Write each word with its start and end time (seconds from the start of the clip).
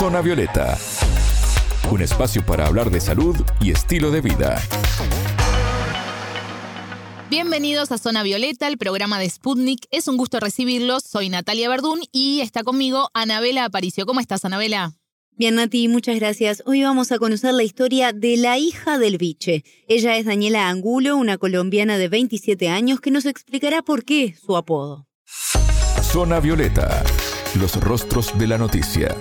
Zona 0.00 0.22
Violeta, 0.22 0.78
un 1.90 2.00
espacio 2.00 2.42
para 2.46 2.66
hablar 2.66 2.90
de 2.90 3.02
salud 3.02 3.36
y 3.60 3.70
estilo 3.70 4.10
de 4.10 4.22
vida. 4.22 4.58
Bienvenidos 7.28 7.92
a 7.92 7.98
Zona 7.98 8.22
Violeta, 8.22 8.66
el 8.66 8.78
programa 8.78 9.18
de 9.18 9.28
Sputnik. 9.28 9.86
Es 9.90 10.08
un 10.08 10.16
gusto 10.16 10.40
recibirlos. 10.40 11.02
Soy 11.02 11.28
Natalia 11.28 11.68
Verdún 11.68 12.00
y 12.12 12.40
está 12.40 12.62
conmigo 12.62 13.10
Anabela 13.12 13.66
Aparicio. 13.66 14.06
¿Cómo 14.06 14.20
estás, 14.20 14.42
Anabela? 14.46 14.94
Bien, 15.32 15.56
Nati, 15.56 15.86
muchas 15.88 16.18
gracias. 16.18 16.62
Hoy 16.64 16.82
vamos 16.82 17.12
a 17.12 17.18
conocer 17.18 17.52
la 17.52 17.62
historia 17.62 18.14
de 18.14 18.38
la 18.38 18.56
hija 18.56 18.96
del 18.98 19.18
biche. 19.18 19.64
Ella 19.86 20.16
es 20.16 20.24
Daniela 20.24 20.70
Angulo, 20.70 21.18
una 21.18 21.36
colombiana 21.36 21.98
de 21.98 22.08
27 22.08 22.70
años 22.70 23.02
que 23.02 23.10
nos 23.10 23.26
explicará 23.26 23.82
por 23.82 24.06
qué 24.06 24.34
su 24.34 24.56
apodo. 24.56 25.06
Zona 26.00 26.40
Violeta, 26.40 27.04
los 27.58 27.78
rostros 27.78 28.32
de 28.38 28.46
la 28.46 28.56
noticia. 28.56 29.14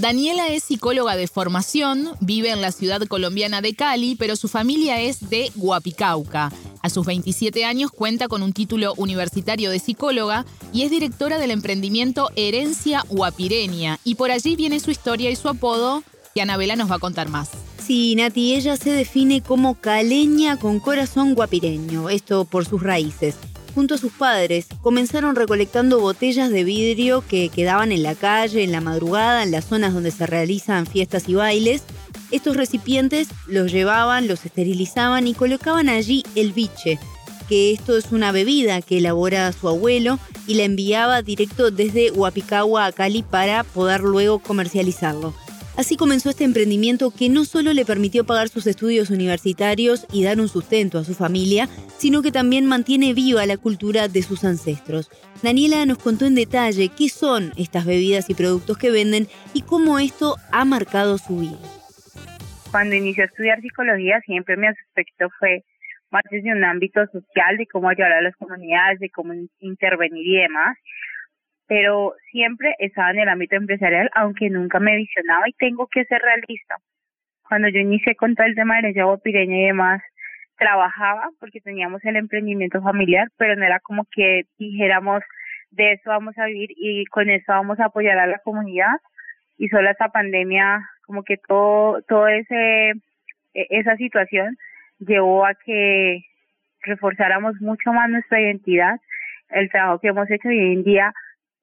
Daniela 0.00 0.46
es 0.46 0.62
psicóloga 0.62 1.16
de 1.16 1.26
formación, 1.26 2.10
vive 2.20 2.50
en 2.50 2.60
la 2.60 2.70
ciudad 2.70 3.02
colombiana 3.08 3.60
de 3.60 3.74
Cali, 3.74 4.14
pero 4.14 4.36
su 4.36 4.46
familia 4.46 5.00
es 5.00 5.28
de 5.28 5.50
Guapicauca. 5.56 6.52
A 6.82 6.88
sus 6.88 7.04
27 7.04 7.64
años 7.64 7.90
cuenta 7.90 8.28
con 8.28 8.44
un 8.44 8.52
título 8.52 8.94
universitario 8.96 9.70
de 9.70 9.80
psicóloga 9.80 10.46
y 10.72 10.82
es 10.82 10.92
directora 10.92 11.38
del 11.38 11.50
emprendimiento 11.50 12.30
Herencia 12.36 13.04
Guapireña. 13.08 13.98
Y 14.04 14.14
por 14.14 14.30
allí 14.30 14.54
viene 14.54 14.78
su 14.78 14.92
historia 14.92 15.30
y 15.30 15.36
su 15.36 15.48
apodo, 15.48 16.04
que 16.32 16.42
Anabela 16.42 16.76
nos 16.76 16.88
va 16.88 16.96
a 16.96 17.00
contar 17.00 17.28
más. 17.28 17.50
Sí, 17.84 18.14
Nati, 18.14 18.54
ella 18.54 18.76
se 18.76 18.92
define 18.92 19.42
como 19.42 19.74
caleña 19.74 20.58
con 20.58 20.78
corazón 20.78 21.34
guapireño, 21.34 22.08
esto 22.08 22.44
por 22.44 22.66
sus 22.66 22.82
raíces 22.82 23.34
junto 23.78 23.94
a 23.94 23.98
sus 23.98 24.10
padres, 24.10 24.66
comenzaron 24.82 25.36
recolectando 25.36 26.00
botellas 26.00 26.50
de 26.50 26.64
vidrio 26.64 27.22
que 27.28 27.48
quedaban 27.48 27.92
en 27.92 28.02
la 28.02 28.16
calle, 28.16 28.64
en 28.64 28.72
la 28.72 28.80
madrugada, 28.80 29.44
en 29.44 29.52
las 29.52 29.66
zonas 29.66 29.94
donde 29.94 30.10
se 30.10 30.26
realizan 30.26 30.84
fiestas 30.84 31.28
y 31.28 31.34
bailes. 31.34 31.84
Estos 32.32 32.56
recipientes 32.56 33.28
los 33.46 33.70
llevaban, 33.70 34.26
los 34.26 34.44
esterilizaban 34.44 35.28
y 35.28 35.34
colocaban 35.34 35.88
allí 35.88 36.24
el 36.34 36.52
biche, 36.52 36.98
que 37.48 37.70
esto 37.72 37.96
es 37.96 38.10
una 38.10 38.32
bebida 38.32 38.82
que 38.82 38.98
elabora 38.98 39.52
su 39.52 39.68
abuelo 39.68 40.18
y 40.48 40.54
la 40.54 40.64
enviaba 40.64 41.22
directo 41.22 41.70
desde 41.70 42.10
Huapicagua 42.10 42.84
a 42.84 42.90
Cali 42.90 43.22
para 43.22 43.62
poder 43.62 44.00
luego 44.00 44.40
comercializarlo. 44.40 45.34
Así 45.78 45.96
comenzó 45.96 46.30
este 46.30 46.42
emprendimiento 46.42 47.12
que 47.16 47.28
no 47.28 47.44
solo 47.44 47.72
le 47.72 47.84
permitió 47.84 48.26
pagar 48.26 48.48
sus 48.48 48.66
estudios 48.66 49.10
universitarios 49.10 50.08
y 50.12 50.24
dar 50.24 50.40
un 50.40 50.48
sustento 50.48 50.98
a 50.98 51.04
su 51.04 51.14
familia, 51.14 51.68
sino 51.98 52.20
que 52.20 52.32
también 52.32 52.66
mantiene 52.66 53.14
viva 53.14 53.46
la 53.46 53.58
cultura 53.58 54.08
de 54.08 54.22
sus 54.22 54.42
ancestros. 54.42 55.08
Daniela 55.40 55.86
nos 55.86 55.98
contó 55.98 56.26
en 56.26 56.34
detalle 56.34 56.90
qué 56.98 57.08
son 57.08 57.52
estas 57.56 57.86
bebidas 57.86 58.28
y 58.28 58.34
productos 58.34 58.76
que 58.76 58.90
venden 58.90 59.28
y 59.54 59.62
cómo 59.62 60.00
esto 60.00 60.34
ha 60.50 60.64
marcado 60.64 61.16
su 61.16 61.38
vida. 61.38 61.58
Cuando 62.72 62.96
inició 62.96 63.22
a 63.22 63.26
estudiar 63.26 63.60
psicología 63.60 64.20
siempre 64.26 64.56
mi 64.56 64.66
aspecto 64.66 65.28
fue 65.38 65.62
más 66.10 66.24
desde 66.28 66.50
un 66.50 66.64
ámbito 66.64 67.06
social, 67.12 67.56
de 67.56 67.68
cómo 67.68 67.88
ayudar 67.88 68.14
a 68.14 68.22
las 68.22 68.34
comunidades, 68.34 68.98
de 68.98 69.10
cómo 69.10 69.32
intervenir 69.60 70.26
y 70.26 70.40
demás 70.40 70.76
pero 71.68 72.14
siempre 72.30 72.74
estaba 72.78 73.10
en 73.10 73.20
el 73.20 73.28
ámbito 73.28 73.56
empresarial, 73.56 74.10
aunque 74.14 74.48
nunca 74.48 74.80
me 74.80 74.96
visionaba 74.96 75.48
y 75.48 75.52
tengo 75.52 75.86
que 75.86 76.04
ser 76.06 76.20
realista. 76.22 76.76
Cuando 77.46 77.68
yo 77.68 77.78
inicié 77.78 78.16
con 78.16 78.34
todo 78.34 78.46
el 78.46 78.54
tema 78.54 78.74
de 78.74 78.80
herencia 78.80 79.04
pireña 79.22 79.56
y 79.58 79.66
demás, 79.66 80.02
trabajaba 80.56 81.28
porque 81.38 81.60
teníamos 81.60 82.04
el 82.04 82.16
emprendimiento 82.16 82.82
familiar, 82.82 83.28
pero 83.36 83.54
no 83.54 83.64
era 83.64 83.80
como 83.80 84.06
que 84.10 84.42
dijéramos 84.58 85.22
de 85.70 85.92
eso 85.92 86.10
vamos 86.10 86.36
a 86.38 86.46
vivir 86.46 86.70
y 86.76 87.04
con 87.06 87.28
eso 87.28 87.52
vamos 87.52 87.78
a 87.78 87.86
apoyar 87.86 88.18
a 88.18 88.26
la 88.26 88.38
comunidad 88.38 88.96
y 89.58 89.68
solo 89.68 89.90
esta 89.90 90.08
pandemia 90.08 90.88
como 91.06 91.22
que 91.22 91.36
todo 91.36 92.00
todo 92.08 92.26
ese 92.26 92.90
e, 93.54 93.66
esa 93.70 93.96
situación 93.96 94.56
llevó 94.98 95.44
a 95.44 95.54
que 95.54 96.22
reforzáramos 96.80 97.60
mucho 97.60 97.92
más 97.92 98.08
nuestra 98.08 98.40
identidad, 98.40 98.98
el 99.50 99.70
trabajo 99.70 100.00
que 100.00 100.08
hemos 100.08 100.30
hecho 100.30 100.50
y 100.50 100.58
hoy 100.58 100.72
en 100.72 100.84
día 100.84 101.12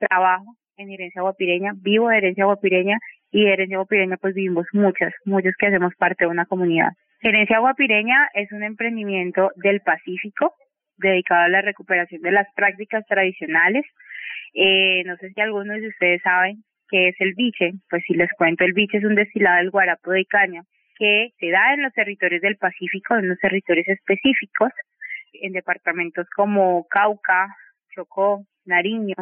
trabajo 0.07 0.55
en 0.77 0.91
Herencia 0.91 1.21
Guapireña, 1.21 1.73
vivo 1.75 2.09
de 2.09 2.17
Herencia 2.17 2.45
Guapireña 2.45 2.97
y 3.31 3.45
de 3.45 3.53
Herencia 3.53 3.77
Guapireña 3.77 4.17
pues 4.17 4.33
vivimos 4.33 4.66
muchas, 4.73 5.13
muchos 5.25 5.53
que 5.57 5.67
hacemos 5.67 5.93
parte 5.95 6.25
de 6.25 6.31
una 6.31 6.45
comunidad. 6.45 6.91
Herencia 7.21 7.59
Guapireña 7.59 8.29
es 8.33 8.51
un 8.51 8.63
emprendimiento 8.63 9.51
del 9.55 9.81
Pacífico 9.81 10.53
dedicado 10.97 11.44
a 11.44 11.49
la 11.49 11.61
recuperación 11.61 12.21
de 12.21 12.31
las 12.31 12.47
prácticas 12.55 13.05
tradicionales. 13.07 13.85
Eh, 14.53 15.03
no 15.05 15.17
sé 15.17 15.31
si 15.31 15.41
algunos 15.41 15.81
de 15.81 15.88
ustedes 15.88 16.21
saben 16.21 16.63
qué 16.89 17.09
es 17.09 17.15
el 17.19 17.33
biche, 17.35 17.71
pues 17.89 18.03
si 18.05 18.13
les 18.13 18.31
cuento, 18.33 18.63
el 18.63 18.73
biche 18.73 18.97
es 18.97 19.03
un 19.03 19.15
destilado 19.15 19.57
del 19.57 19.71
guarapo 19.71 20.11
de 20.11 20.25
caña 20.25 20.61
que 20.97 21.33
se 21.39 21.49
da 21.49 21.73
en 21.73 21.83
los 21.83 21.94
territorios 21.94 22.41
del 22.41 22.57
Pacífico, 22.57 23.15
en 23.15 23.27
los 23.27 23.38
territorios 23.39 23.88
específicos, 23.88 24.71
en 25.33 25.51
departamentos 25.51 26.27
como 26.35 26.88
Cauca, 26.88 27.47
Chocó, 27.94 28.45
Nariño, 28.65 29.15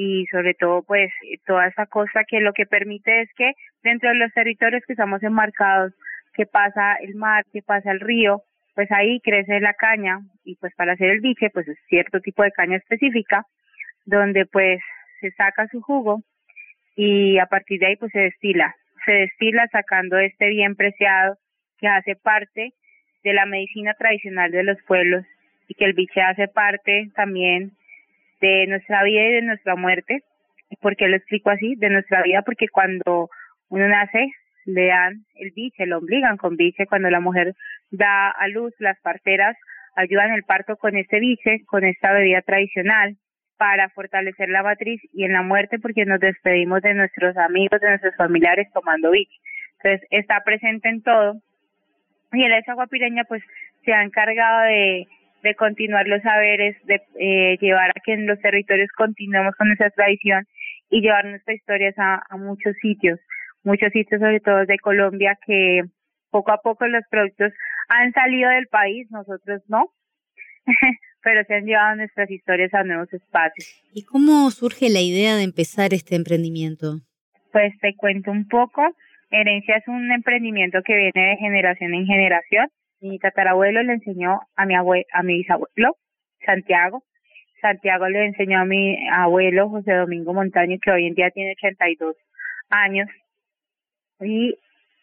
y 0.00 0.26
sobre 0.26 0.54
todo 0.54 0.84
pues 0.84 1.10
toda 1.44 1.66
esa 1.66 1.86
cosa 1.86 2.22
que 2.22 2.38
lo 2.38 2.52
que 2.52 2.66
permite 2.66 3.22
es 3.22 3.28
que 3.34 3.54
dentro 3.82 4.10
de 4.10 4.14
los 4.14 4.32
territorios 4.32 4.84
que 4.86 4.92
estamos 4.92 5.20
enmarcados, 5.24 5.92
que 6.34 6.46
pasa 6.46 6.94
el 7.00 7.16
mar, 7.16 7.44
que 7.52 7.62
pasa 7.62 7.90
el 7.90 7.98
río, 7.98 8.42
pues 8.76 8.88
ahí 8.92 9.18
crece 9.18 9.58
la 9.58 9.74
caña 9.74 10.20
y 10.44 10.54
pues 10.54 10.72
para 10.76 10.92
hacer 10.92 11.10
el 11.10 11.20
biche 11.20 11.50
pues 11.50 11.66
es 11.66 11.76
cierto 11.88 12.20
tipo 12.20 12.44
de 12.44 12.52
caña 12.52 12.76
específica 12.76 13.44
donde 14.04 14.46
pues 14.46 14.80
se 15.20 15.32
saca 15.32 15.66
su 15.66 15.82
jugo 15.82 16.22
y 16.94 17.38
a 17.38 17.46
partir 17.46 17.80
de 17.80 17.86
ahí 17.86 17.96
pues 17.96 18.12
se 18.12 18.20
destila, 18.20 18.76
se 19.04 19.10
destila 19.10 19.66
sacando 19.66 20.16
este 20.16 20.50
bien 20.50 20.76
preciado 20.76 21.38
que 21.80 21.88
hace 21.88 22.14
parte 22.14 22.72
de 23.24 23.32
la 23.32 23.46
medicina 23.46 23.94
tradicional 23.94 24.52
de 24.52 24.62
los 24.62 24.78
pueblos 24.86 25.24
y 25.66 25.74
que 25.74 25.86
el 25.86 25.94
biche 25.94 26.22
hace 26.22 26.46
parte 26.46 27.10
también 27.16 27.72
de 28.40 28.66
nuestra 28.66 29.02
vida 29.04 29.22
y 29.22 29.32
de 29.34 29.42
nuestra 29.42 29.76
muerte. 29.76 30.22
¿Por 30.80 30.96
qué 30.96 31.08
lo 31.08 31.16
explico 31.16 31.50
así? 31.50 31.74
De 31.76 31.90
nuestra 31.90 32.22
vida, 32.22 32.42
porque 32.42 32.68
cuando 32.68 33.30
uno 33.68 33.88
nace, 33.88 34.30
le 34.66 34.86
dan 34.86 35.24
el 35.36 35.50
biche, 35.52 35.86
lo 35.86 35.98
obligan 35.98 36.36
con 36.36 36.56
biche. 36.56 36.86
Cuando 36.86 37.10
la 37.10 37.20
mujer 37.20 37.54
da 37.90 38.30
a 38.30 38.48
luz, 38.48 38.74
las 38.78 39.00
parteras 39.00 39.56
ayudan 39.96 40.32
el 40.32 40.44
parto 40.44 40.76
con 40.76 40.96
este 40.96 41.20
biche, 41.20 41.64
con 41.66 41.84
esta 41.84 42.12
bebida 42.12 42.42
tradicional, 42.42 43.16
para 43.56 43.88
fortalecer 43.88 44.48
la 44.48 44.62
matriz 44.62 45.00
y 45.12 45.24
en 45.24 45.32
la 45.32 45.42
muerte, 45.42 45.78
porque 45.78 46.04
nos 46.04 46.20
despedimos 46.20 46.82
de 46.82 46.94
nuestros 46.94 47.36
amigos, 47.36 47.80
de 47.80 47.88
nuestros 47.88 48.14
familiares 48.16 48.68
tomando 48.72 49.10
biche. 49.10 49.36
Entonces, 49.82 50.06
está 50.10 50.44
presente 50.44 50.88
en 50.88 51.02
todo. 51.02 51.40
Y 52.32 52.44
el 52.44 52.52
esa 52.52 52.74
guapireña, 52.74 53.24
pues, 53.24 53.42
se 53.84 53.92
ha 53.92 54.02
encargado 54.02 54.62
de 54.62 55.08
de 55.42 55.54
continuar 55.54 56.06
los 56.06 56.22
saberes, 56.22 56.76
de 56.84 57.00
eh, 57.18 57.58
llevar 57.60 57.90
a 57.90 58.00
que 58.04 58.14
en 58.14 58.26
los 58.26 58.38
territorios 58.40 58.90
continuemos 58.96 59.54
con 59.56 59.70
esa 59.72 59.90
tradición 59.90 60.46
y 60.90 61.00
llevar 61.00 61.24
nuestras 61.26 61.56
historias 61.56 61.94
a, 61.98 62.22
a 62.28 62.36
muchos 62.36 62.74
sitios, 62.80 63.20
muchos 63.62 63.92
sitios 63.92 64.20
sobre 64.20 64.40
todo 64.40 64.66
de 64.66 64.78
Colombia 64.78 65.38
que 65.46 65.82
poco 66.30 66.52
a 66.52 66.58
poco 66.58 66.86
los 66.86 67.04
productos 67.10 67.52
han 67.88 68.12
salido 68.12 68.50
del 68.50 68.66
país, 68.66 69.10
nosotros 69.10 69.62
no, 69.68 69.92
pero 71.22 71.44
se 71.44 71.54
han 71.54 71.64
llevado 71.64 71.96
nuestras 71.96 72.30
historias 72.30 72.72
a 72.74 72.84
nuevos 72.84 73.12
espacios. 73.12 73.82
¿Y 73.92 74.04
cómo 74.04 74.50
surge 74.50 74.90
la 74.90 75.00
idea 75.00 75.36
de 75.36 75.44
empezar 75.44 75.94
este 75.94 76.14
emprendimiento? 76.16 77.00
Pues 77.52 77.72
te 77.80 77.94
cuento 77.96 78.30
un 78.30 78.46
poco. 78.46 78.82
Herencia 79.30 79.76
es 79.76 79.88
un 79.88 80.10
emprendimiento 80.10 80.80
que 80.84 80.94
viene 80.94 81.30
de 81.30 81.36
generación 81.36 81.94
en 81.94 82.06
generación 82.06 82.68
mi 83.00 83.18
tatarabuelo 83.18 83.82
le 83.82 83.94
enseñó 83.94 84.40
a 84.56 84.66
mi 84.66 84.74
abue 84.74 85.06
a 85.12 85.22
mi 85.22 85.38
bisabuelo, 85.38 85.96
Santiago. 86.44 87.02
Santiago 87.60 88.08
le 88.08 88.26
enseñó 88.26 88.60
a 88.60 88.64
mi 88.64 88.96
abuelo, 89.10 89.68
José 89.68 89.92
Domingo 89.94 90.32
Montaño, 90.32 90.78
que 90.80 90.90
hoy 90.90 91.06
en 91.06 91.14
día 91.14 91.30
tiene 91.30 91.52
82 91.52 92.16
años. 92.70 93.08
Y 94.20 94.56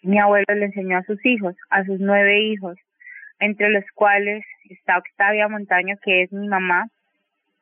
mi 0.04 0.20
abuelo 0.20 0.46
le 0.48 0.66
enseñó 0.66 0.98
a 0.98 1.04
sus 1.04 1.24
hijos, 1.26 1.56
a 1.70 1.84
sus 1.84 2.00
nueve 2.00 2.42
hijos, 2.44 2.78
entre 3.40 3.70
los 3.70 3.84
cuales 3.94 4.46
está 4.70 4.98
Octavia 4.98 5.48
Montaño, 5.48 5.96
que 6.04 6.24
es 6.24 6.32
mi 6.32 6.48
mamá, 6.48 6.88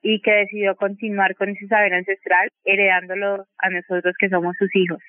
y 0.02 0.22
que 0.22 0.32
decidió 0.32 0.76
continuar 0.76 1.36
con 1.36 1.50
ese 1.50 1.68
saber 1.68 1.94
ancestral, 1.94 2.50
heredándolo 2.66 3.46
a 3.58 3.70
nosotros 3.70 4.16
que 4.20 4.30
somos 4.30 4.56
sus 4.58 4.76
hijos 4.76 5.00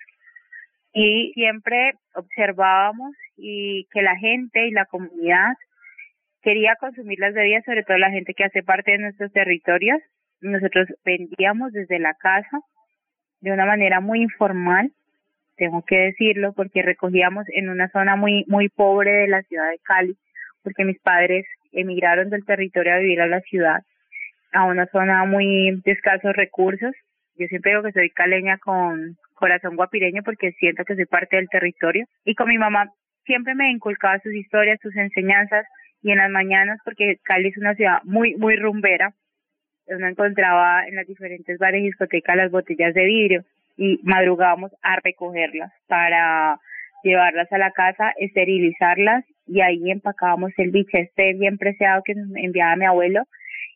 y 0.94 1.32
siempre 1.34 1.94
observábamos 2.14 3.14
y 3.36 3.86
que 3.92 4.00
la 4.00 4.16
gente 4.16 4.68
y 4.68 4.70
la 4.70 4.86
comunidad 4.86 5.54
quería 6.40 6.76
consumir 6.76 7.18
las 7.18 7.34
bebidas, 7.34 7.64
sobre 7.64 7.82
todo 7.82 7.98
la 7.98 8.12
gente 8.12 8.32
que 8.32 8.44
hace 8.44 8.62
parte 8.62 8.92
de 8.92 8.98
nuestros 8.98 9.32
territorios. 9.32 9.98
Nosotros 10.40 10.86
vendíamos 11.04 11.72
desde 11.72 11.98
la 11.98 12.14
casa 12.14 12.60
de 13.40 13.52
una 13.52 13.66
manera 13.66 14.00
muy 14.00 14.22
informal, 14.22 14.92
tengo 15.56 15.82
que 15.82 15.96
decirlo, 15.96 16.52
porque 16.54 16.82
recogíamos 16.82 17.44
en 17.48 17.68
una 17.68 17.88
zona 17.90 18.16
muy 18.16 18.44
muy 18.46 18.68
pobre 18.68 19.10
de 19.12 19.28
la 19.28 19.42
ciudad 19.42 19.68
de 19.70 19.78
Cali, 19.82 20.16
porque 20.62 20.84
mis 20.84 21.00
padres 21.00 21.44
emigraron 21.72 22.30
del 22.30 22.44
territorio 22.44 22.94
a 22.94 22.98
vivir 22.98 23.20
a 23.20 23.26
la 23.26 23.40
ciudad. 23.40 23.82
a 24.52 24.64
una 24.66 24.86
zona 24.86 25.24
muy 25.24 25.80
de 25.84 25.92
escasos 25.92 26.32
recursos. 26.36 26.92
Yo 27.36 27.46
siempre 27.48 27.72
digo 27.72 27.82
que 27.82 27.92
soy 27.92 28.10
caleña 28.10 28.58
con 28.58 29.16
corazón 29.34 29.76
guapireño 29.76 30.22
porque 30.22 30.52
siento 30.52 30.84
que 30.84 30.94
soy 30.94 31.06
parte 31.06 31.36
del 31.36 31.48
territorio. 31.48 32.06
Y 32.24 32.34
con 32.34 32.48
mi 32.48 32.58
mamá 32.58 32.90
siempre 33.24 33.54
me 33.54 33.70
inculcaba 33.70 34.18
sus 34.20 34.34
historias, 34.34 34.78
sus 34.80 34.94
enseñanzas 34.96 35.66
y 36.02 36.12
en 36.12 36.18
las 36.18 36.30
mañanas 36.30 36.78
porque 36.84 37.18
Cali 37.24 37.48
es 37.48 37.58
una 37.58 37.74
ciudad 37.74 37.98
muy, 38.04 38.34
muy 38.36 38.56
rumbera. 38.56 39.12
Uno 39.86 40.06
encontraba 40.08 40.86
en 40.86 40.96
las 40.96 41.06
diferentes 41.06 41.58
bares 41.58 41.82
y 41.82 41.86
discotecas 41.86 42.36
las 42.36 42.50
botellas 42.50 42.94
de 42.94 43.04
vidrio 43.04 43.44
y 43.76 44.00
madrugábamos 44.02 44.72
a 44.82 44.96
recogerlas 45.02 45.72
para 45.88 46.58
llevarlas 47.02 47.52
a 47.52 47.58
la 47.58 47.70
casa, 47.70 48.12
esterilizarlas 48.18 49.24
y 49.46 49.60
ahí 49.60 49.90
empacábamos 49.90 50.52
el 50.56 50.70
biche 50.70 51.00
este 51.00 51.34
bien 51.34 51.58
preciado 51.58 52.02
que 52.02 52.14
nos 52.14 52.28
enviaba 52.34 52.76
mi 52.76 52.86
abuelo 52.86 53.24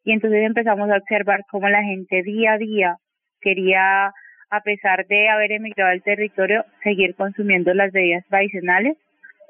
y 0.05 0.13
entonces 0.13 0.43
empezamos 0.43 0.91
a 0.91 0.97
observar 0.97 1.45
cómo 1.51 1.69
la 1.69 1.83
gente 1.83 2.23
día 2.23 2.55
a 2.55 2.59
día 2.59 2.97
quería, 3.41 4.13
a 4.51 4.61
pesar 4.61 5.07
de 5.07 5.29
haber 5.29 5.53
emigrado 5.53 5.91
al 5.91 6.03
territorio, 6.03 6.65
seguir 6.83 7.15
consumiendo 7.15 7.75
las 7.75 7.93
bebidas 7.93 8.25
tradicionales 8.27 8.97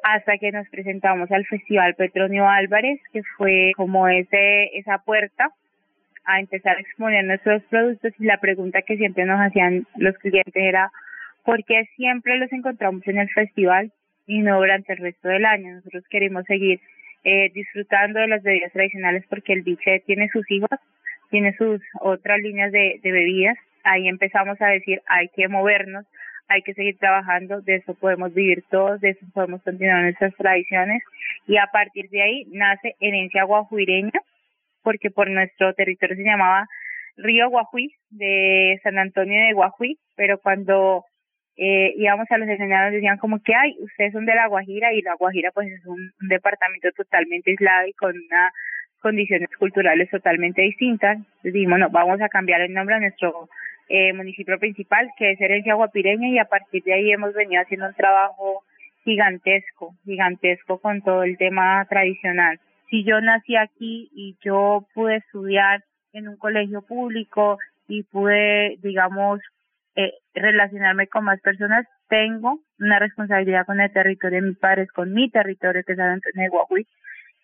hasta 0.02 0.38
que 0.38 0.52
nos 0.52 0.68
presentamos 0.68 1.30
al 1.30 1.44
Festival 1.46 1.94
Petronio 1.94 2.48
Álvarez, 2.48 3.00
que 3.12 3.22
fue 3.36 3.72
como 3.76 4.08
ese 4.08 4.76
esa 4.78 4.98
puerta 4.98 5.50
a 6.24 6.40
empezar 6.40 6.76
a 6.76 6.80
exponer 6.80 7.24
nuestros 7.24 7.62
productos 7.64 8.12
y 8.18 8.24
la 8.24 8.38
pregunta 8.38 8.82
que 8.82 8.96
siempre 8.96 9.24
nos 9.24 9.40
hacían 9.40 9.86
los 9.96 10.16
clientes 10.18 10.54
era 10.54 10.90
¿por 11.44 11.64
qué 11.64 11.88
siempre 11.96 12.36
los 12.36 12.52
encontramos 12.52 13.06
en 13.08 13.18
el 13.18 13.30
festival 13.30 13.90
y 14.26 14.40
no 14.40 14.58
durante 14.58 14.92
el 14.92 14.98
resto 14.98 15.28
del 15.28 15.46
año? 15.46 15.74
Nosotros 15.74 16.04
queremos 16.10 16.44
seguir 16.44 16.80
eh, 17.24 17.50
disfrutando 17.54 18.20
de 18.20 18.28
las 18.28 18.42
bebidas 18.42 18.72
tradicionales 18.72 19.24
porque 19.28 19.54
el 19.54 19.62
biche 19.62 20.02
tiene 20.06 20.28
sus 20.28 20.48
hijos, 20.50 20.78
tiene 21.30 21.56
sus 21.56 21.80
otras 22.00 22.38
líneas 22.40 22.70
de, 22.72 23.00
de 23.02 23.12
bebidas. 23.12 23.56
Ahí 23.90 24.08
empezamos 24.08 24.60
a 24.60 24.66
decir 24.66 25.00
hay 25.08 25.28
que 25.28 25.48
movernos, 25.48 26.04
hay 26.48 26.62
que 26.62 26.74
seguir 26.74 26.98
trabajando, 26.98 27.60
de 27.60 27.76
eso 27.76 27.94
podemos 27.94 28.32
vivir 28.34 28.64
todos, 28.70 29.00
de 29.00 29.10
eso 29.10 29.26
podemos 29.32 29.62
continuar 29.62 30.02
nuestras 30.02 30.34
tradiciones. 30.36 31.02
Y 31.46 31.56
a 31.56 31.66
partir 31.72 32.08
de 32.10 32.22
ahí 32.22 32.44
nace 32.52 32.94
herencia 33.00 33.44
guajuireña 33.44 34.20
porque 34.82 35.10
por 35.10 35.28
nuestro 35.30 35.74
territorio 35.74 36.16
se 36.16 36.22
llamaba 36.22 36.66
Río 37.16 37.50
Guajuí, 37.50 37.92
de 38.10 38.80
San 38.82 38.98
Antonio 38.98 39.40
de 39.40 39.52
Guajuí, 39.52 39.98
pero 40.16 40.38
cuando 40.38 41.04
eh, 41.56 41.92
íbamos 41.96 42.30
a 42.30 42.38
los 42.38 42.48
escenarios 42.48 42.92
decían 42.92 43.18
como 43.18 43.42
que, 43.42 43.52
ay, 43.54 43.76
ustedes 43.80 44.12
son 44.12 44.24
de 44.24 44.34
La 44.34 44.46
Guajira 44.46 44.92
y 44.92 45.02
La 45.02 45.14
Guajira 45.16 45.50
pues 45.52 45.68
es 45.68 45.84
un, 45.86 46.12
departamento 46.28 46.88
totalmente 46.92 47.50
aislado 47.50 47.88
y 47.88 47.92
con 47.94 48.14
unas 48.16 48.52
condiciones 49.00 49.48
culturales 49.58 50.10
totalmente 50.10 50.62
distintas. 50.62 51.18
Dijimos, 51.42 51.78
no, 51.78 51.90
vamos 51.90 52.20
a 52.20 52.28
cambiar 52.28 52.60
el 52.60 52.72
nombre 52.72 52.96
a 52.96 53.00
nuestro 53.00 53.48
eh, 53.88 54.12
municipio 54.12 54.58
principal, 54.58 55.10
que 55.16 55.32
es 55.32 55.40
Herencia 55.40 55.74
Guapireña, 55.74 56.28
y 56.28 56.38
a 56.38 56.44
partir 56.44 56.82
de 56.84 56.94
ahí 56.94 57.10
hemos 57.10 57.34
venido 57.34 57.62
haciendo 57.62 57.86
un 57.86 57.94
trabajo 57.94 58.64
gigantesco, 59.04 59.94
gigantesco 60.04 60.78
con 60.80 61.02
todo 61.02 61.22
el 61.22 61.38
tema 61.38 61.86
tradicional 61.88 62.60
si 62.90 63.04
yo 63.04 63.20
nací 63.20 63.56
aquí 63.56 64.10
y 64.12 64.36
yo 64.44 64.86
pude 64.94 65.16
estudiar 65.16 65.84
en 66.12 66.28
un 66.28 66.36
colegio 66.36 66.82
público 66.82 67.58
y 67.86 68.02
pude, 68.04 68.76
digamos, 68.82 69.40
eh, 69.94 70.12
relacionarme 70.34 71.06
con 71.08 71.24
más 71.24 71.40
personas, 71.40 71.86
tengo 72.08 72.60
una 72.78 72.98
responsabilidad 72.98 73.66
con 73.66 73.80
el 73.80 73.92
territorio 73.92 74.40
de 74.40 74.48
mis 74.48 74.58
padres, 74.58 74.90
con 74.92 75.12
mi 75.12 75.30
territorio 75.30 75.82
que 75.84 75.92
es 75.92 75.98
San 75.98 76.10
Antonio 76.10 76.42
de 76.42 76.48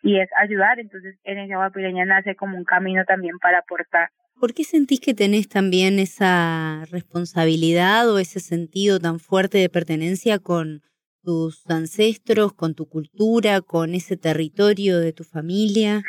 y 0.04 0.20
es 0.20 0.28
ayudar. 0.36 0.78
Entonces, 0.78 1.16
en 1.24 1.38
esa 1.38 1.56
guapireña 1.56 2.04
nace 2.04 2.36
como 2.36 2.56
un 2.56 2.64
camino 2.64 3.04
también 3.04 3.38
para 3.38 3.58
aportar. 3.58 4.10
¿Por 4.38 4.52
qué 4.52 4.64
sentís 4.64 5.00
que 5.00 5.14
tenés 5.14 5.48
también 5.48 5.98
esa 5.98 6.84
responsabilidad 6.92 8.12
o 8.12 8.18
ese 8.18 8.40
sentido 8.40 9.00
tan 9.00 9.18
fuerte 9.18 9.58
de 9.58 9.70
pertenencia 9.70 10.38
con 10.38 10.82
tus 11.22 11.64
ancestros, 11.70 12.52
con 12.52 12.74
tu 12.74 12.86
cultura, 12.86 13.62
con 13.62 13.94
ese 13.94 14.16
territorio 14.16 15.00
de 15.00 15.12
tu 15.12 15.24
familia? 15.24 16.02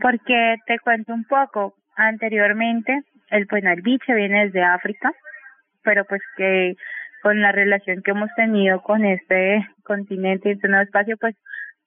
Porque 0.00 0.56
te 0.66 0.78
cuento 0.78 1.12
un 1.12 1.24
poco. 1.24 1.74
Anteriormente, 1.96 3.02
el 3.30 3.46
el 3.50 3.82
biche 3.82 4.14
viene 4.14 4.46
desde 4.46 4.62
África, 4.62 5.12
pero 5.82 6.04
pues 6.04 6.22
que 6.36 6.76
con 7.22 7.40
la 7.40 7.50
relación 7.52 8.02
que 8.02 8.12
hemos 8.12 8.30
tenido 8.36 8.82
con 8.82 9.04
este 9.04 9.66
continente 9.84 10.48
y 10.48 10.52
este 10.52 10.68
nuevo 10.68 10.84
espacio, 10.84 11.16
pues 11.18 11.34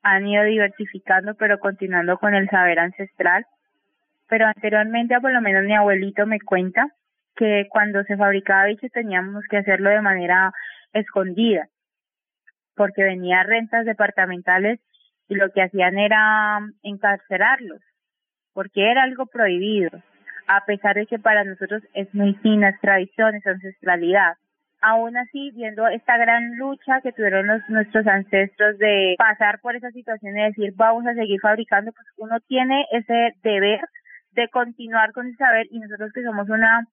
han 0.04 0.28
ido 0.28 0.44
diversificando, 0.44 1.36
pero 1.36 1.60
continuando 1.60 2.18
con 2.18 2.36
el 2.36 2.50
saber 2.50 2.80
ancestral. 2.80 3.46
Pero 4.28 4.48
anteriormente, 4.48 5.20
por 5.20 5.32
lo 5.32 5.42
menos 5.42 5.64
mi 5.64 5.76
abuelito 5.76 6.26
me 6.26 6.40
cuenta 6.40 6.88
que 7.36 7.68
cuando 7.70 8.04
se 8.04 8.18
fabricaba 8.18 8.66
biche 8.66 8.90
teníamos 8.90 9.44
que 9.50 9.58
hacerlo 9.58 9.90
de 9.90 10.02
manera 10.02 10.52
escondida 10.94 11.68
porque 12.76 13.04
venía 13.04 13.44
rentas 13.44 13.86
departamentales 13.86 14.80
y 15.28 15.36
lo 15.36 15.52
que 15.52 15.62
hacían 15.62 15.98
era 15.98 16.60
encarcelarlos, 16.82 17.82
porque 18.54 18.90
era 18.92 19.04
algo 19.04 19.26
prohibido, 19.26 19.92
a 20.48 20.66
pesar 20.66 20.96
de 20.96 21.06
que 21.06 21.20
para 21.20 21.44
nosotros 21.44 21.84
es 21.94 22.14
muy 22.14 22.34
fina, 22.36 22.78
tradición, 22.82 23.36
es 23.36 23.46
ancestralidad. 23.48 24.34
Aún 24.86 25.16
así, 25.16 25.52
viendo 25.56 25.88
esta 25.88 26.18
gran 26.18 26.58
lucha 26.58 27.00
que 27.02 27.14
tuvieron 27.14 27.48
nuestros 27.70 28.06
ancestros 28.06 28.78
de 28.80 29.16
pasar 29.18 29.62
por 29.62 29.78
esa 29.78 29.90
situación 29.92 30.38
y 30.38 30.44
decir 30.44 30.74
vamos 30.76 31.08
a 31.08 31.14
seguir 31.14 31.40
fabricando, 31.40 31.94
pues 31.94 32.06
uno 32.18 32.38
tiene 32.50 32.86
ese 32.92 33.34
deber 33.44 33.80
de 34.32 34.50
continuar 34.50 35.14
con 35.14 35.28
el 35.28 35.38
saber 35.38 35.68
y 35.72 35.80
nosotros 35.80 36.12
que 36.12 36.24
somos 36.24 36.50
una, 36.50 36.86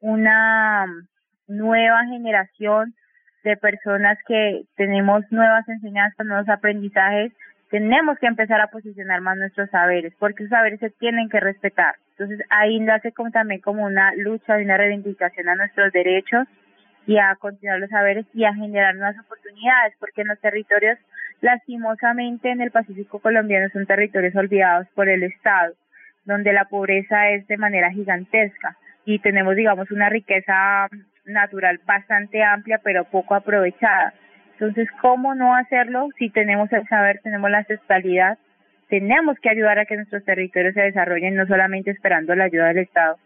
una 0.00 0.86
nueva 1.48 2.06
generación 2.06 2.94
de 3.44 3.58
personas 3.58 4.16
que 4.26 4.62
tenemos 4.76 5.22
nuevas 5.30 5.68
enseñanzas, 5.68 6.26
nuevos 6.26 6.48
aprendizajes, 6.48 7.30
tenemos 7.70 8.18
que 8.18 8.26
empezar 8.26 8.62
a 8.62 8.68
posicionar 8.68 9.20
más 9.20 9.36
nuestros 9.36 9.68
saberes, 9.68 10.14
porque 10.18 10.44
esos 10.44 10.56
saberes 10.56 10.80
se 10.80 10.88
tienen 10.88 11.28
que 11.28 11.40
respetar. 11.40 11.96
Entonces 12.12 12.40
ahí 12.48 12.80
nace 12.80 13.12
como, 13.12 13.30
también 13.30 13.60
como 13.60 13.84
una 13.84 14.14
lucha 14.14 14.58
y 14.58 14.64
una 14.64 14.78
reivindicación 14.78 15.50
a 15.50 15.56
nuestros 15.56 15.92
derechos 15.92 16.48
y 17.08 17.16
a 17.16 17.34
continuar 17.36 17.80
los 17.80 17.88
saberes 17.88 18.26
y 18.34 18.44
a 18.44 18.52
generar 18.52 18.94
nuevas 18.94 19.18
oportunidades, 19.18 19.94
porque 19.98 20.20
en 20.20 20.28
los 20.28 20.38
territorios, 20.40 20.98
lastimosamente 21.40 22.50
en 22.50 22.60
el 22.60 22.70
Pacífico 22.70 23.18
colombiano 23.18 23.70
son 23.72 23.86
territorios 23.86 24.36
olvidados 24.36 24.86
por 24.94 25.08
el 25.08 25.22
Estado, 25.22 25.72
donde 26.26 26.52
la 26.52 26.66
pobreza 26.66 27.30
es 27.30 27.46
de 27.46 27.56
manera 27.56 27.90
gigantesca 27.90 28.76
y 29.06 29.20
tenemos, 29.20 29.56
digamos, 29.56 29.90
una 29.90 30.10
riqueza 30.10 30.86
natural 31.24 31.80
bastante 31.86 32.44
amplia, 32.44 32.78
pero 32.84 33.04
poco 33.04 33.34
aprovechada. 33.34 34.12
Entonces, 34.52 34.86
¿cómo 35.00 35.34
no 35.34 35.54
hacerlo 35.54 36.08
si 36.18 36.28
tenemos 36.28 36.70
el 36.74 36.86
saber, 36.88 37.20
tenemos 37.22 37.50
la 37.50 37.58
ancestralidad? 37.58 38.36
Tenemos 38.90 39.38
que 39.40 39.48
ayudar 39.48 39.78
a 39.78 39.86
que 39.86 39.96
nuestros 39.96 40.26
territorios 40.26 40.74
se 40.74 40.82
desarrollen, 40.82 41.36
no 41.36 41.46
solamente 41.46 41.90
esperando 41.90 42.34
la 42.34 42.44
ayuda 42.44 42.66
del 42.66 42.78
Estado, 42.78 43.16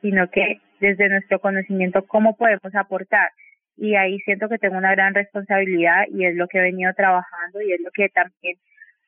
sino 0.00 0.28
que 0.30 0.60
desde 0.82 1.08
nuestro 1.08 1.38
conocimiento, 1.40 2.04
¿cómo 2.06 2.36
podemos 2.36 2.74
aportar? 2.74 3.30
Y 3.76 3.94
ahí 3.94 4.18
siento 4.20 4.48
que 4.48 4.58
tengo 4.58 4.76
una 4.76 4.92
gran 4.92 5.14
responsabilidad 5.14 6.04
y 6.12 6.26
es 6.26 6.34
lo 6.34 6.48
que 6.48 6.58
he 6.58 6.62
venido 6.62 6.92
trabajando 6.94 7.62
y 7.62 7.72
es 7.72 7.80
lo 7.80 7.90
que 7.92 8.08
también 8.10 8.56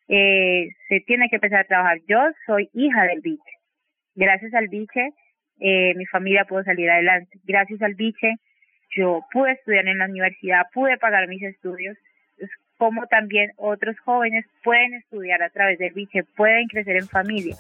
eh, 0.08 0.68
se 0.88 1.00
tiene 1.00 1.28
que 1.28 1.36
empezar 1.36 1.60
a 1.60 1.64
trabajar. 1.64 1.98
Yo 2.08 2.18
soy 2.46 2.70
hija 2.72 3.04
del 3.04 3.20
biche. 3.20 3.52
Gracias 4.14 4.54
al 4.54 4.68
biche 4.68 5.12
eh, 5.60 5.94
mi 5.94 6.06
familia 6.06 6.44
pudo 6.44 6.64
salir 6.64 6.90
adelante. 6.90 7.38
Gracias 7.44 7.80
al 7.82 7.94
biche, 7.94 8.36
yo 8.96 9.24
pude 9.32 9.52
estudiar 9.52 9.86
en 9.86 9.98
la 9.98 10.06
universidad, 10.06 10.62
pude 10.72 10.98
pagar 10.98 11.28
mis 11.28 11.42
estudios, 11.42 11.96
como 12.76 13.06
también 13.06 13.52
otros 13.56 13.98
jóvenes 14.00 14.44
pueden 14.62 14.94
estudiar 14.94 15.42
a 15.42 15.50
través 15.50 15.78
del 15.78 15.92
biche, 15.92 16.24
pueden 16.36 16.66
crecer 16.66 16.96
en 16.96 17.08
familia. 17.08 17.56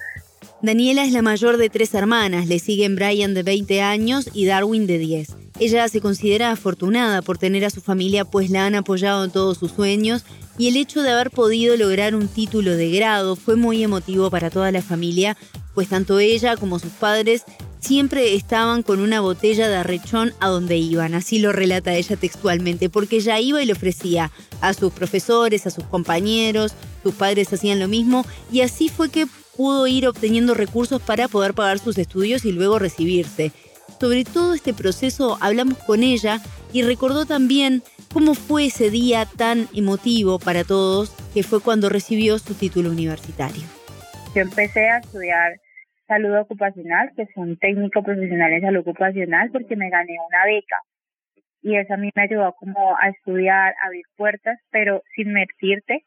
Daniela 0.64 1.04
es 1.04 1.12
la 1.12 1.20
mayor 1.20 1.58
de 1.58 1.68
tres 1.68 1.92
hermanas, 1.92 2.46
le 2.46 2.58
siguen 2.58 2.96
Brian 2.96 3.34
de 3.34 3.42
20 3.42 3.82
años 3.82 4.30
y 4.32 4.46
Darwin 4.46 4.86
de 4.86 4.96
10. 4.96 5.36
Ella 5.60 5.86
se 5.88 6.00
considera 6.00 6.52
afortunada 6.52 7.20
por 7.20 7.36
tener 7.36 7.66
a 7.66 7.70
su 7.70 7.82
familia 7.82 8.24
pues 8.24 8.48
la 8.48 8.64
han 8.64 8.74
apoyado 8.74 9.26
en 9.26 9.30
todos 9.30 9.58
sus 9.58 9.72
sueños 9.72 10.24
y 10.56 10.68
el 10.68 10.78
hecho 10.78 11.02
de 11.02 11.10
haber 11.10 11.30
podido 11.30 11.76
lograr 11.76 12.14
un 12.14 12.28
título 12.28 12.78
de 12.78 12.90
grado 12.90 13.36
fue 13.36 13.56
muy 13.56 13.82
emotivo 13.82 14.30
para 14.30 14.48
toda 14.48 14.72
la 14.72 14.80
familia, 14.80 15.36
pues 15.74 15.90
tanto 15.90 16.18
ella 16.18 16.56
como 16.56 16.78
sus 16.78 16.92
padres 16.92 17.44
siempre 17.78 18.34
estaban 18.34 18.82
con 18.82 19.00
una 19.00 19.20
botella 19.20 19.68
de 19.68 19.76
arrechón 19.76 20.32
a 20.40 20.48
donde 20.48 20.78
iban, 20.78 21.12
así 21.12 21.40
lo 21.40 21.52
relata 21.52 21.92
ella 21.92 22.16
textualmente, 22.16 22.88
porque 22.88 23.16
ella 23.16 23.38
iba 23.38 23.62
y 23.62 23.66
le 23.66 23.74
ofrecía 23.74 24.30
a 24.62 24.72
sus 24.72 24.94
profesores, 24.94 25.66
a 25.66 25.70
sus 25.70 25.84
compañeros, 25.84 26.72
sus 27.02 27.12
padres 27.12 27.52
hacían 27.52 27.80
lo 27.80 27.86
mismo, 27.86 28.24
y 28.50 28.62
así 28.62 28.88
fue 28.88 29.10
que 29.10 29.26
pudo 29.56 29.86
ir 29.86 30.06
obteniendo 30.06 30.54
recursos 30.54 31.02
para 31.02 31.28
poder 31.28 31.54
pagar 31.54 31.78
sus 31.78 31.98
estudios 31.98 32.44
y 32.44 32.52
luego 32.52 32.78
recibirse. 32.78 33.52
Sobre 34.00 34.24
todo 34.24 34.54
este 34.54 34.74
proceso 34.74 35.38
hablamos 35.40 35.78
con 35.78 36.02
ella 36.02 36.40
y 36.72 36.82
recordó 36.82 37.26
también 37.26 37.82
cómo 38.12 38.34
fue 38.34 38.66
ese 38.66 38.90
día 38.90 39.26
tan 39.36 39.66
emotivo 39.74 40.38
para 40.38 40.64
todos, 40.64 41.10
que 41.32 41.42
fue 41.42 41.60
cuando 41.60 41.88
recibió 41.88 42.38
su 42.38 42.54
título 42.54 42.90
universitario. 42.90 43.62
Yo 44.34 44.42
empecé 44.42 44.88
a 44.88 44.98
estudiar 44.98 45.60
salud 46.06 46.38
ocupacional, 46.38 47.10
que 47.16 47.22
es 47.22 47.30
un 47.36 47.56
técnico 47.56 48.02
profesional 48.02 48.52
en 48.52 48.62
salud 48.62 48.80
ocupacional, 48.80 49.50
porque 49.50 49.76
me 49.76 49.90
gané 49.90 50.16
una 50.28 50.44
beca. 50.44 50.76
Y 51.62 51.76
eso 51.76 51.94
a 51.94 51.96
mí 51.96 52.10
me 52.14 52.22
ayudó 52.22 52.54
como 52.58 52.96
a 52.96 53.08
estudiar, 53.08 53.74
a 53.82 53.86
abrir 53.86 54.04
puertas, 54.16 54.58
pero 54.70 55.02
sin 55.16 55.32
mentirte, 55.32 56.04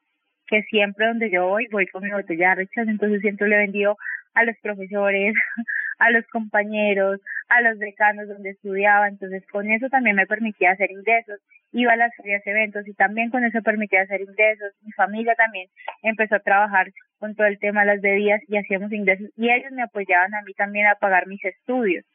que 0.47 0.63
siempre 0.63 1.07
donde 1.07 1.29
yo 1.29 1.47
voy, 1.47 1.67
voy 1.71 1.87
con 1.87 2.03
mi 2.03 2.11
botella 2.11 2.49
de 2.49 2.55
rechazo, 2.55 2.89
entonces 2.89 3.21
siempre 3.21 3.47
le 3.47 3.55
he 3.55 3.59
vendido 3.59 3.97
a 4.33 4.43
los 4.43 4.55
profesores, 4.61 5.33
a 5.99 6.11
los 6.11 6.25
compañeros, 6.27 7.19
a 7.49 7.61
los 7.61 7.79
decanos 7.79 8.27
donde 8.27 8.51
estudiaba, 8.51 9.07
entonces 9.07 9.43
con 9.51 9.69
eso 9.71 9.89
también 9.89 10.15
me 10.15 10.27
permitía 10.27 10.71
hacer 10.71 10.91
ingresos, 10.91 11.39
iba 11.71 11.93
a 11.93 11.97
las 11.97 12.15
ferias, 12.15 12.45
eventos 12.45 12.87
y 12.87 12.93
también 12.93 13.29
con 13.29 13.43
eso 13.43 13.61
permitía 13.61 14.01
hacer 14.01 14.21
ingresos, 14.21 14.73
mi 14.81 14.91
familia 14.91 15.35
también 15.35 15.67
empezó 16.03 16.35
a 16.35 16.39
trabajar 16.39 16.87
con 17.19 17.35
todo 17.35 17.47
el 17.47 17.59
tema 17.59 17.81
de 17.81 17.87
las 17.87 18.01
bebidas 18.01 18.41
y 18.47 18.57
hacíamos 18.57 18.91
ingresos 18.91 19.29
y 19.35 19.49
ellos 19.49 19.71
me 19.71 19.83
apoyaban 19.83 20.33
a 20.35 20.41
mí 20.43 20.53
también 20.53 20.87
a 20.87 20.95
pagar 20.95 21.27
mis 21.27 21.43
estudios. 21.43 22.05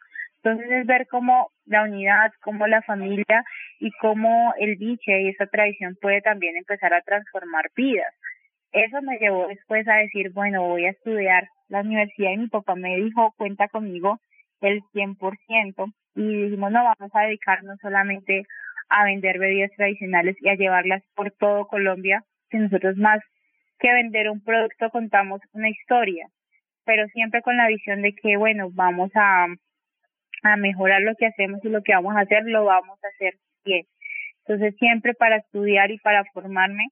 Entonces 0.45 0.73
es 0.73 0.87
ver 0.87 1.07
cómo 1.09 1.51
la 1.67 1.85
unidad, 1.85 2.33
cómo 2.43 2.67
la 2.67 2.83
familia 2.83 3.45
y 3.79 3.93
cómo 4.01 4.53
el 4.59 4.77
biche 4.77 5.23
y 5.23 5.29
esa 5.29 5.47
tradición 5.47 5.97
puede 6.01 6.21
también 6.21 6.57
empezar 6.57 6.93
a 6.95 7.03
transformar 7.03 7.71
vidas. 7.77 8.13
Eso 8.73 9.03
me 9.03 9.19
llevó 9.19 9.49
después 9.49 9.87
a 9.87 9.97
decir, 9.97 10.31
bueno, 10.33 10.63
voy 10.67 10.87
a 10.87 10.91
estudiar 10.91 11.47
la 11.69 11.81
universidad 11.81 12.33
y 12.33 12.39
mi 12.39 12.49
papá 12.49 12.75
me 12.75 12.97
dijo, 12.97 13.35
cuenta 13.37 13.69
conmigo 13.69 14.19
el 14.63 14.83
100% 14.95 15.93
y 16.15 16.43
dijimos, 16.45 16.73
no, 16.73 16.85
vamos 16.85 17.11
a 17.15 17.23
dedicarnos 17.23 17.79
solamente 17.81 18.45
a 18.89 19.05
vender 19.05 19.39
bebidas 19.39 19.71
tradicionales 19.77 20.37
y 20.41 20.49
a 20.49 20.55
llevarlas 20.55 21.03
por 21.15 21.33
todo 21.33 21.67
Colombia, 21.67 22.25
que 22.51 22.59
nosotros 22.59 22.97
más 22.97 23.21
que 23.79 23.93
vender 23.93 24.31
un 24.31 24.43
producto 24.43 24.91
contamos 24.91 25.41
una 25.53 25.69
historia, 25.69 26.27
pero 26.85 27.07
siempre 27.09 27.43
con 27.43 27.57
la 27.57 27.69
visión 27.69 28.01
de 28.03 28.15
que, 28.15 28.37
bueno, 28.37 28.69
vamos 28.73 29.11
a, 29.15 29.47
a 30.45 30.57
mejorar 30.57 31.03
lo 31.03 31.15
que 31.17 31.27
hacemos 31.27 31.61
y 31.65 31.69
lo 31.69 31.83
que 31.83 31.95
vamos 31.95 32.15
a 32.17 32.21
hacer, 32.21 32.45
lo 32.45 32.65
vamos 32.65 32.99
a 33.03 33.09
hacer 33.09 33.35
bien. 33.65 33.85
Entonces, 34.47 34.77
siempre 34.79 35.15
para 35.15 35.37
estudiar 35.37 35.91
y 35.91 35.99
para 35.99 36.25
formarme, 36.33 36.85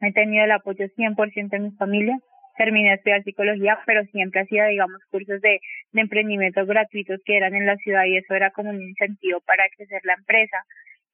he 0.00 0.12
tenido 0.12 0.44
el 0.44 0.52
apoyo 0.52 0.86
100% 0.96 1.50
de 1.50 1.58
mi 1.58 1.70
familia. 1.72 2.18
Terminé 2.56 2.90
de 2.90 2.94
estudiar 2.96 3.22
psicología, 3.22 3.78
pero 3.86 4.04
siempre 4.06 4.42
hacía, 4.42 4.66
digamos, 4.66 5.00
cursos 5.10 5.40
de, 5.40 5.60
emprendimiento 5.94 6.64
gratuitos 6.66 7.20
que 7.24 7.36
eran 7.36 7.54
en 7.54 7.66
la 7.66 7.76
ciudad 7.76 8.04
y 8.04 8.16
eso 8.16 8.34
era 8.34 8.50
como 8.50 8.70
un 8.70 8.82
incentivo 8.82 9.40
para 9.46 9.64
crecer 9.76 10.00
la 10.04 10.14
empresa. 10.14 10.56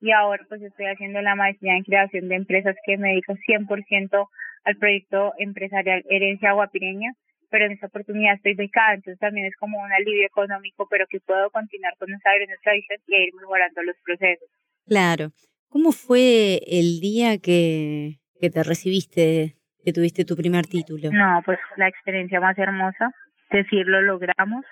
Y 0.00 0.12
ahora 0.12 0.44
pues 0.48 0.60
estoy 0.62 0.86
haciendo 0.86 1.22
la 1.22 1.34
maestría 1.34 1.76
en 1.76 1.84
creación 1.84 2.28
de 2.28 2.34
empresas 2.36 2.76
que 2.84 2.98
me 2.98 3.10
dedico 3.10 3.34
100% 3.34 4.28
al 4.64 4.76
proyecto 4.76 5.32
empresarial 5.38 6.04
Herencia 6.08 6.52
Guapireña 6.52 7.12
pero 7.50 7.66
en 7.66 7.72
esta 7.72 7.86
oportunidad 7.86 8.34
estoy 8.34 8.54
becada, 8.54 8.94
entonces 8.94 9.18
también 9.18 9.46
es 9.46 9.56
como 9.56 9.78
un 9.78 9.92
alivio 9.92 10.26
económico, 10.26 10.86
pero 10.90 11.06
que 11.08 11.20
puedo 11.20 11.50
continuar 11.50 11.96
con 11.98 12.12
esa 12.12 12.30
tradición 12.62 13.00
y 13.06 13.16
ir 13.16 13.34
mejorando 13.34 13.82
los 13.82 13.96
procesos. 14.04 14.48
Claro. 14.86 15.32
¿Cómo 15.68 15.92
fue 15.92 16.60
el 16.66 17.00
día 17.00 17.38
que, 17.38 18.18
que 18.40 18.50
te 18.50 18.62
recibiste, 18.62 19.56
que 19.84 19.92
tuviste 19.92 20.24
tu 20.24 20.36
primer 20.36 20.66
título? 20.66 21.10
No, 21.12 21.42
pues 21.44 21.58
la 21.76 21.88
experiencia 21.88 22.40
más 22.40 22.58
hermosa, 22.58 23.10
decir 23.50 23.86
lo 23.86 24.00
logramos, 24.02 24.64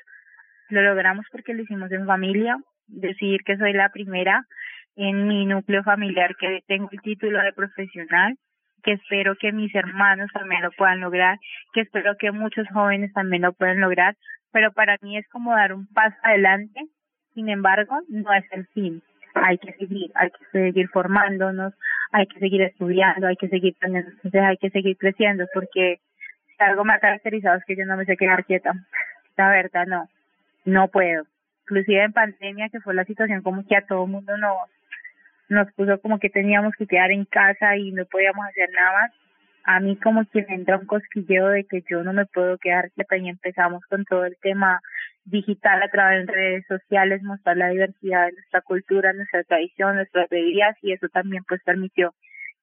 lo 0.70 0.82
logramos 0.82 1.26
porque 1.30 1.54
lo 1.54 1.62
hicimos 1.62 1.90
en 1.92 2.06
familia, 2.06 2.56
decir 2.86 3.40
que 3.44 3.56
soy 3.56 3.72
la 3.72 3.90
primera 3.90 4.44
en 4.96 5.26
mi 5.26 5.46
núcleo 5.46 5.82
familiar 5.82 6.36
que 6.36 6.62
tengo 6.66 6.88
el 6.92 7.00
título 7.00 7.42
de 7.42 7.52
profesional, 7.52 8.36
que 8.82 8.92
espero 8.92 9.34
que 9.36 9.52
mis 9.52 9.74
hermanos 9.74 10.30
también 10.32 10.62
lo 10.62 10.70
puedan 10.72 11.00
lograr, 11.00 11.38
que 11.72 11.80
espero 11.80 12.16
que 12.18 12.30
muchos 12.30 12.66
jóvenes 12.72 13.12
también 13.12 13.42
lo 13.42 13.52
puedan 13.52 13.80
lograr, 13.80 14.14
pero 14.52 14.72
para 14.72 14.96
mí 15.02 15.16
es 15.16 15.28
como 15.28 15.52
dar 15.52 15.72
un 15.72 15.86
paso 15.88 16.16
adelante, 16.22 16.80
sin 17.34 17.48
embargo, 17.48 18.00
no 18.08 18.32
es 18.32 18.44
el 18.52 18.66
fin. 18.68 19.02
Hay 19.34 19.58
que 19.58 19.72
seguir, 19.72 20.12
hay 20.14 20.30
que 20.30 20.44
seguir 20.52 20.88
formándonos, 20.90 21.74
hay 22.14 22.28
que 22.28 22.38
seguir 22.38 22.62
estudiando, 22.62 23.26
hay 23.26 23.34
que 23.34 23.48
seguir 23.48 23.74
entonces 23.82 24.40
hay 24.40 24.56
que 24.56 24.70
seguir 24.70 24.96
creciendo, 24.96 25.46
porque 25.52 25.98
si 26.46 26.64
algo 26.64 26.84
me 26.84 26.92
ha 26.92 27.00
caracterizado 27.00 27.58
es 27.58 27.64
que 27.64 27.74
yo 27.74 27.84
no 27.86 27.96
me 27.96 28.04
sé 28.04 28.16
quedar 28.16 28.44
quieta. 28.44 28.72
La 29.36 29.50
verdad, 29.50 29.84
no, 29.88 30.08
no 30.64 30.86
puedo. 30.86 31.24
Inclusive 31.62 32.04
en 32.04 32.12
pandemia, 32.12 32.68
que 32.68 32.78
fue 32.78 32.94
la 32.94 33.04
situación 33.04 33.42
como 33.42 33.66
que 33.66 33.76
a 33.76 33.84
todo 33.84 34.06
mundo 34.06 34.36
nos 34.36 34.56
nos 35.48 35.70
puso 35.72 36.00
como 36.00 36.20
que 36.20 36.30
teníamos 36.30 36.72
que 36.78 36.86
quedar 36.86 37.10
en 37.10 37.24
casa 37.24 37.76
y 37.76 37.90
no 37.90 38.04
podíamos 38.06 38.46
hacer 38.46 38.70
nada 38.70 38.92
más. 38.92 39.12
A 39.64 39.80
mí 39.80 39.96
como 39.96 40.24
que 40.26 40.46
me 40.48 40.54
entra 40.54 40.78
un 40.78 40.86
cosquilleo 40.86 41.48
de 41.48 41.64
que 41.64 41.82
yo 41.90 42.04
no 42.04 42.12
me 42.12 42.26
puedo 42.26 42.58
quedar 42.58 42.92
quieta 42.92 43.16
y 43.16 43.28
empezamos 43.28 43.84
con 43.86 44.04
todo 44.04 44.24
el 44.24 44.36
tema 44.40 44.80
digital 45.24 45.82
a 45.82 45.90
través 45.90 46.26
de 46.26 46.32
redes 46.32 46.64
sociales, 46.68 47.22
mostrar 47.22 47.56
la 47.56 47.68
diversidad 47.68 48.26
de 48.26 48.32
nuestra 48.32 48.60
cultura, 48.60 49.12
nuestra 49.12 49.42
tradición, 49.44 49.96
nuestras 49.96 50.28
bebidas 50.28 50.76
y 50.82 50.92
eso 50.92 51.08
también 51.08 51.42
pues 51.48 51.60
permitió 51.64 52.14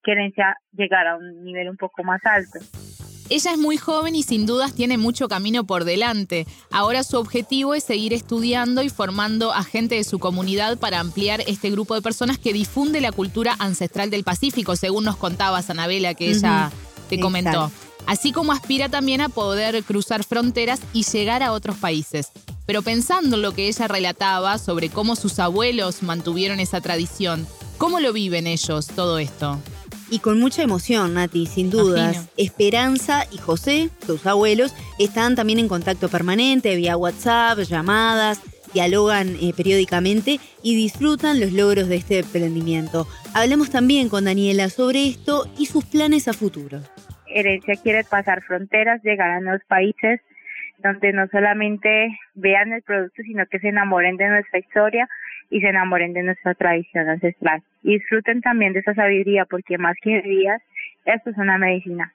que 0.04 0.12
Herencia 0.12 0.58
llegara 0.72 1.14
a 1.14 1.18
un 1.18 1.44
nivel 1.44 1.70
un 1.70 1.78
poco 1.78 2.04
más 2.04 2.22
alto. 2.26 2.60
Ella 3.30 3.54
es 3.54 3.58
muy 3.58 3.78
joven 3.78 4.14
y 4.14 4.24
sin 4.24 4.46
dudas 4.46 4.76
tiene 4.76 4.98
mucho 4.98 5.30
camino 5.30 5.64
por 5.64 5.86
delante. 5.86 6.46
Ahora 6.70 7.02
su 7.04 7.18
objetivo 7.18 7.74
es 7.74 7.84
seguir 7.86 8.12
estudiando 8.14 8.84
y 8.84 8.90
formando 8.90 9.54
a 9.54 9.64
gente 9.64 9.96
de 9.96 10.04
su 10.04 10.20
comunidad 10.20 10.78
para 10.78 11.00
ampliar 11.00 11.40
este 11.48 11.70
grupo 11.70 11.96
de 11.96 12.02
personas 12.02 12.38
que 12.38 12.52
difunde 12.52 13.00
la 13.00 13.14
cultura 13.14 13.56
ancestral 13.60 14.10
del 14.10 14.26
Pacífico, 14.26 14.76
según 14.76 15.06
nos 15.06 15.16
contaba 15.16 15.62
Sanabela 15.62 16.14
que 16.14 16.30
ella 16.30 16.72
te 17.10 17.22
comentó. 17.22 17.72
Así 18.06 18.34
como 18.34 18.52
aspira 18.52 18.90
también 18.90 19.22
a 19.22 19.30
poder 19.30 19.82
cruzar 19.84 20.26
fronteras 20.26 20.82
y 20.92 21.04
llegar 21.04 21.42
a 21.42 21.54
otros 21.54 21.78
países. 21.78 22.32
Pero 22.66 22.82
pensando 22.82 23.36
en 23.36 23.42
lo 23.42 23.54
que 23.54 23.68
ella 23.68 23.88
relataba 23.88 24.58
sobre 24.58 24.90
cómo 24.90 25.16
sus 25.16 25.40
abuelos 25.40 26.04
mantuvieron 26.04 26.60
esa 26.60 26.82
tradición, 26.82 27.48
¿cómo 27.78 28.00
lo 28.00 28.14
viven 28.14 28.48
ellos 28.48 28.88
todo 28.88 29.20
esto? 29.20 29.60
Y 30.10 30.20
con 30.20 30.40
mucha 30.40 30.62
emoción, 30.62 31.14
Nati, 31.14 31.46
sin 31.46 31.70
dudas. 31.70 32.30
Esperanza 32.36 33.26
y 33.32 33.38
José, 33.38 33.90
tus 34.06 34.26
abuelos, 34.26 34.76
están 35.00 35.36
también 35.36 35.58
en 35.58 35.70
contacto 35.70 36.10
permanente 36.10 36.76
vía 36.76 36.98
WhatsApp, 36.98 37.60
llamadas, 37.60 38.42
dialogan 38.74 39.38
eh, 39.42 39.54
periódicamente 39.56 40.40
y 40.62 40.76
disfrutan 40.76 41.40
los 41.40 41.54
logros 41.54 41.88
de 41.88 41.96
este 41.96 42.20
emprendimiento. 42.20 43.08
Hablemos 43.34 43.70
también 43.70 44.10
con 44.10 44.26
Daniela 44.26 44.70
sobre 44.70 45.08
esto 45.08 45.50
y 45.58 45.68
sus 45.68 45.86
planes 45.86 46.28
a 46.28 46.34
futuro. 46.34 46.82
Herencia 47.28 47.76
quiere 47.78 48.04
pasar 48.04 48.44
fronteras, 48.44 49.02
llegar 49.04 49.32
a 49.32 49.40
nuevos 49.40 49.62
países 49.70 50.20
donde 50.82 51.14
no 51.14 51.28
solamente 51.28 52.18
vean 52.34 52.74
el 52.74 52.82
producto, 52.82 53.22
sino 53.24 53.46
que 53.46 53.60
se 53.60 53.70
enamoren 53.70 54.18
de 54.18 54.30
nuestra 54.30 54.60
historia 54.60 55.08
y 55.50 55.62
se 55.62 55.68
enamoren 55.68 56.14
de 56.14 56.24
nuestra 56.24 56.54
tradición 56.56 57.10
ancestral. 57.10 57.62
Y 57.84 58.00
disfruten 58.00 58.42
también 58.42 58.74
de 58.74 58.80
esa 58.80 58.94
sabiduría, 58.94 59.46
porque 59.46 59.78
más 59.78 59.96
que 60.02 60.22
bebidas, 60.22 60.62
esto 61.06 61.30
es 61.30 61.38
una 61.38 61.58
medicina. 61.58 62.14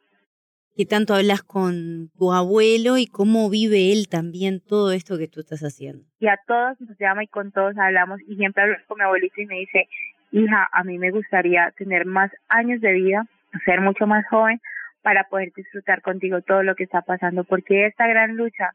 ¿Qué 0.77 0.85
tanto 0.85 1.15
hablas 1.15 1.43
con 1.43 2.11
tu 2.19 2.33
abuelo 2.33 2.99
y 2.99 3.07
cómo 3.07 3.49
vive 3.49 3.93
él 3.93 4.09
también 4.11 4.61
todo 4.61 4.93
esto 4.93 5.17
que 5.17 5.27
tú 5.27 5.41
estás 5.41 5.63
haciendo? 5.63 6.05
Y 6.19 6.29
a 6.29 6.39
todos 6.47 6.79
nos 6.83 6.99
llama 6.99 7.25
y 7.25 7.29
con 7.29 7.51
todos 7.51 7.79
hablamos 7.79 8.21
y 8.29 8.37
siempre 8.37 8.63
hablo 8.63 8.77
con 8.87 8.99
mi 8.99 9.05
abuelito 9.05 9.41
y 9.41 9.47
me 9.47 9.61
dice, 9.61 9.89
hija, 10.33 10.69
a 10.73 10.85
mí 10.85 10.99
me 10.99 11.11
gustaría 11.11 11.73
tener 11.79 12.05
más 12.05 12.31
años 12.49 12.83
de 12.83 12.93
vida, 12.93 13.27
ser 13.65 13.81
mucho 13.81 14.07
más 14.07 14.27
joven 14.29 14.61
para 15.07 15.23
poder 15.29 15.53
disfrutar 15.55 16.03
contigo 16.03 16.43
todo 16.43 16.65
lo 16.65 16.75
que 16.75 16.83
está 16.83 17.01
pasando, 17.01 17.45
porque 17.45 17.87
esta 17.87 18.09
gran 18.09 18.35
lucha 18.35 18.71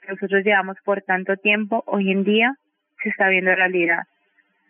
que 0.00 0.12
nosotros 0.12 0.44
llevamos 0.44 0.76
por 0.84 1.02
tanto 1.02 1.36
tiempo, 1.36 1.82
hoy 1.88 2.12
en 2.12 2.22
día 2.22 2.54
se 3.02 3.08
está 3.08 3.28
viendo 3.28 3.52
realidad. 3.52 4.04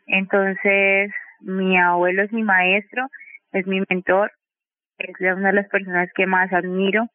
Entonces, 0.07 1.13
mi 1.41 1.79
abuelo 1.79 2.23
es 2.23 2.33
mi 2.33 2.43
maestro, 2.43 3.09
es 3.53 3.67
mi 3.67 3.83
mentor, 3.91 4.33
es 4.97 5.15
una 5.21 5.49
de 5.49 5.57
las 5.57 5.69
personas 5.69 6.09
que 6.15 6.25
más 6.25 6.51
admiro 6.51 7.09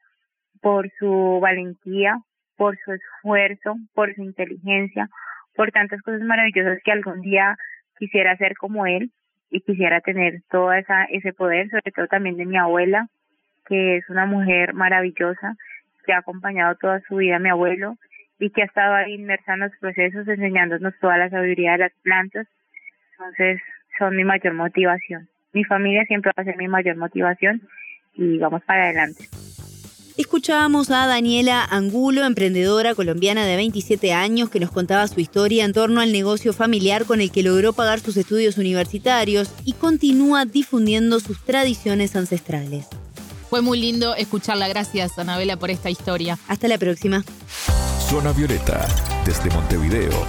por 0.61 0.91
su 0.99 1.39
valentía, 1.41 2.19
por 2.55 2.77
su 2.85 2.93
esfuerzo, 2.93 3.77
por 3.95 4.13
su 4.13 4.21
inteligencia, 4.21 5.09
por 5.55 5.71
tantas 5.71 6.03
cosas 6.03 6.21
maravillosas 6.21 6.77
que 6.85 6.91
algún 6.91 7.21
día 7.21 7.57
quisiera 7.97 8.37
ser 8.37 8.57
como 8.57 8.85
él 8.85 9.09
y 9.49 9.61
quisiera 9.61 10.01
tener 10.01 10.43
todo 10.51 10.71
esa, 10.71 11.05
ese 11.05 11.33
poder, 11.33 11.67
sobre 11.71 11.91
todo 11.91 12.05
también 12.05 12.37
de 12.37 12.45
mi 12.45 12.57
abuela, 12.57 13.09
que 13.67 13.97
es 13.97 14.09
una 14.09 14.25
mujer 14.25 14.74
maravillosa, 14.74 15.55
que 16.05 16.13
ha 16.13 16.19
acompañado 16.19 16.75
toda 16.75 17.01
su 17.07 17.17
vida 17.17 17.36
a 17.36 17.39
mi 17.39 17.50
abuelo 17.50 17.97
y 18.39 18.50
que 18.51 18.62
ha 18.62 18.65
estado 18.65 18.95
ahí 18.95 19.13
inmersa 19.13 19.53
en 19.53 19.62
los 19.62 19.71
procesos 19.79 20.27
enseñándonos 20.27 20.93
toda 21.00 21.17
la 21.17 21.29
sabiduría 21.29 21.74
de 21.74 21.77
las 21.79 21.93
plantas. 22.03 22.47
Entonces, 23.12 23.62
son 23.97 24.15
mi 24.15 24.24
mayor 24.24 24.53
motivación. 24.53 25.27
Mi 25.53 25.63
familia 25.63 26.05
siempre 26.05 26.31
va 26.38 26.41
a 26.41 26.45
ser 26.45 26.57
mi 26.57 26.67
mayor 26.67 26.97
motivación 26.97 27.62
y 28.13 28.38
vamos 28.38 28.63
para 28.63 28.83
adelante. 28.83 29.25
Escuchábamos 30.17 30.89
a 30.89 31.05
Daniela 31.05 31.63
Angulo, 31.63 32.25
emprendedora 32.25 32.95
colombiana 32.95 33.45
de 33.45 33.55
27 33.55 34.13
años, 34.13 34.50
que 34.50 34.59
nos 34.59 34.71
contaba 34.71 35.07
su 35.07 35.19
historia 35.19 35.63
en 35.63 35.74
torno 35.74 36.01
al 36.01 36.12
negocio 36.12 36.53
familiar 36.53 37.05
con 37.05 37.21
el 37.21 37.31
que 37.31 37.43
logró 37.43 37.74
pagar 37.74 38.00
sus 38.00 38.17
estudios 38.17 38.57
universitarios 38.57 39.53
y 39.63 39.74
continúa 39.74 40.45
difundiendo 40.45 41.19
sus 41.19 41.43
tradiciones 41.45 42.15
ancestrales. 42.15 42.88
Fue 43.49 43.61
muy 43.61 43.79
lindo 43.79 44.15
escucharla. 44.15 44.67
Gracias, 44.67 45.17
Anabela, 45.17 45.57
por 45.57 45.71
esta 45.71 45.89
historia. 45.89 46.37
Hasta 46.47 46.67
la 46.67 46.77
próxima. 46.77 47.23
Zona 48.09 48.31
Violeta, 48.31 48.87
desde 49.25 49.49
Montevideo, 49.49 50.25